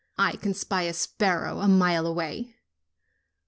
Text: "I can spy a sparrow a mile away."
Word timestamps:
"I 0.17 0.35
can 0.35 0.55
spy 0.55 0.81
a 0.89 0.93
sparrow 0.95 1.59
a 1.59 1.67
mile 1.67 2.07
away." 2.07 2.55